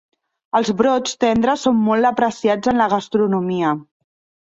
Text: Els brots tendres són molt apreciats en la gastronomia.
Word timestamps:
Els 0.59 0.71
brots 0.79 1.13
tendres 1.25 1.67
són 1.69 1.79
molt 1.91 2.11
apreciats 2.13 2.75
en 2.75 2.85
la 2.85 2.91
gastronomia. 2.97 3.79